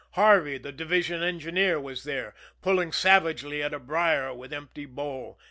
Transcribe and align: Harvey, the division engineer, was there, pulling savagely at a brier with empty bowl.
Harvey, 0.13 0.57
the 0.57 0.71
division 0.71 1.21
engineer, 1.21 1.79
was 1.79 2.05
there, 2.05 2.33
pulling 2.63 2.91
savagely 2.91 3.61
at 3.61 3.71
a 3.71 3.77
brier 3.77 4.33
with 4.33 4.51
empty 4.51 4.87
bowl. 4.87 5.37